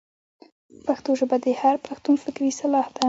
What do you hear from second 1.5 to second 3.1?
هر پښتون فکري سلاح ده.